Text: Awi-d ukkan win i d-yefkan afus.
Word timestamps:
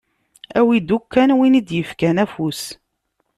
Awi-d 0.59 0.89
ukkan 0.97 1.31
win 1.37 1.57
i 1.59 1.61
d-yefkan 1.67 2.17
afus. 2.23 2.61